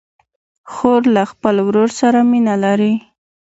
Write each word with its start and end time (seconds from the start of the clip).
خور 0.71 1.01
له 1.15 1.23
خپل 1.31 1.55
ورور 1.67 1.89
سره 2.01 2.19
مینه 2.31 2.55
لري. 2.63 2.93